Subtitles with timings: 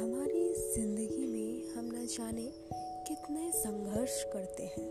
[0.00, 2.52] हमारी ज़िंदगी में हम न जाने
[3.08, 4.86] कितने संघर्ष करते हैं,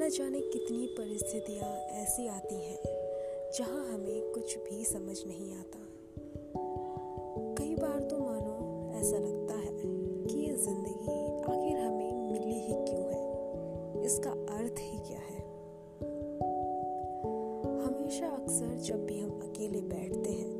[0.00, 1.70] न जाने कितनी परिस्थितियाँ
[2.02, 2.78] ऐसी आती हैं,
[3.58, 5.78] जहाँ हमें कुछ भी समझ नहीं आता।
[7.58, 9.72] कई बार तो मानो ऐसा लगता है
[10.26, 14.06] कि ये ज़िंदगी आखिर हमें मिली ही क्यों है?
[14.06, 15.42] इसका अर्थ ही क्या है?
[17.86, 20.59] हमेशा अक्सर जब भी हम अकेले बैठते हैं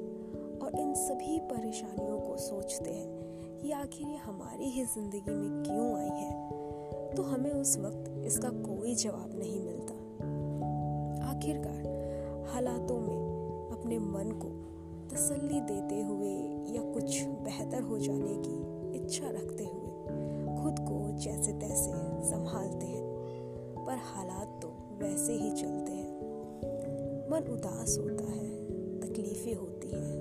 [0.75, 3.21] और इन सभी परेशानियों को सोचते हैं
[3.59, 6.51] कि आखिर ये हमारी ही ज़िंदगी में क्यों आई है?
[7.15, 9.95] तो हमें उस वक्त इसका कोई जवाब नहीं मिलता।
[11.31, 11.81] आखिरकार,
[12.49, 13.17] हालातों में
[13.73, 14.49] अपने मन को
[15.15, 16.35] तसल्ली देते हुए
[16.77, 19.81] या कुछ बेहतर हो जाने की इच्छा रखते हुए
[20.63, 21.93] खुद को जैसे तैसे
[22.31, 23.11] संभालते हैं।
[23.87, 24.69] पर हालात तो
[24.99, 26.21] वैसे ही चलते हैं।
[27.31, 28.50] मन उदास होता है।
[29.21, 30.13] तकलीफें होती हैं।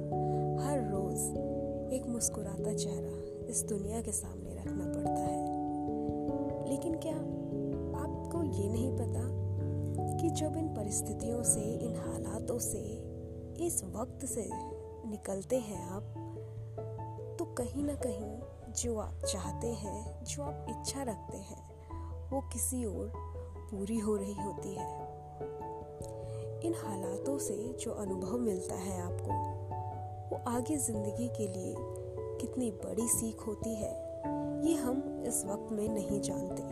[0.60, 1.20] हर रोज
[1.94, 5.44] एक मुस्कुराता चेहरा इस दुनिया के सामने रखना पड़ता है।
[6.70, 7.16] लेकिन क्या
[8.02, 9.24] आपको ये नहीं पता
[10.18, 12.82] कि जब इन परिस्थितियों से, इन हालातों से,
[13.66, 14.50] इस वक्त से
[15.10, 16.04] निकलते हैं आप
[17.40, 18.40] तो कहीं ना कहीं
[18.74, 21.64] जो आप चाहते हैं, जो आप इच्छा रखते हैं,
[22.30, 23.14] वो किसी और
[23.72, 25.20] पूरी हो रही होती है।
[26.64, 29.34] इन हालातों से जो अनुभव मिलता है आपको,
[30.30, 31.76] वो आगे ज़िंदगी के लिए
[32.42, 33.92] कितनी बड़ी सीख होती है,
[34.66, 36.64] ये हम इस वक्त में नहीं जानते।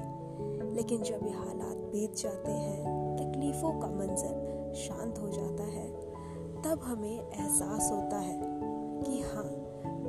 [0.75, 2.83] लेकिन जब ये हालात बीत जाते हैं,
[3.17, 5.88] तकलीफ़ों का मंजर शांत हो जाता है,
[6.61, 8.39] तब हमें एहसास होता है
[9.03, 9.49] कि हाँ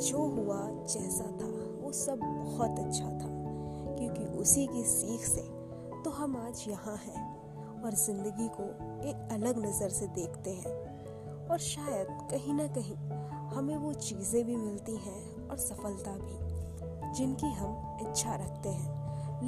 [0.00, 3.38] जो हुआ जैसा था, वो सब बहुत अच्छा था।
[3.98, 5.42] क्योंकि उसी की सीख से
[6.04, 7.37] तो हम आज यहाँ हैं।
[7.84, 8.64] और ज़िंदगी को
[9.08, 12.96] एक अलग नज़र से देखते हैं। और शायद कहीं ना कहीं
[13.48, 18.98] हमें वो चीज़ें भी मिलती हैं और सफलता भी, जिनकी हम इच्छा रखते हैं।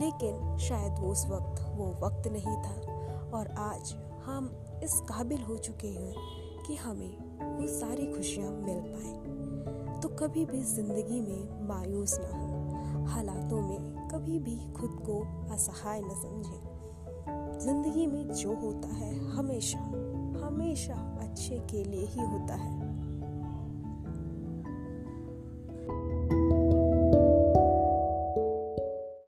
[0.01, 2.75] लेकिन शायद वो उस वक्त, वो वक्त नहीं था।
[3.31, 4.51] और आज हम
[4.83, 6.15] इस काबिल हो चुके हैं
[6.67, 7.17] कि हमें
[7.59, 14.09] वो सारी खुशियाँ मिल पाए। तो कभी भी ज़िंदगी में मायूस ना हो। हालातों में
[14.09, 15.21] कभी भी खुद को
[15.55, 16.80] असहाय न समझें।
[17.61, 19.79] ज़िंदगी में जो होता है हमेशा
[20.47, 22.90] हमेशा अच्छे के लिए ही होता है।